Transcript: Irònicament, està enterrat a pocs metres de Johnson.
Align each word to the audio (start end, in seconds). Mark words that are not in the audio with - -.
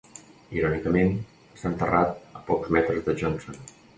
Irònicament, 0.59 1.11
està 1.57 1.69
enterrat 1.71 2.15
a 2.39 2.43
pocs 2.49 2.75
metres 2.79 3.07
de 3.09 3.15
Johnson. 3.23 3.63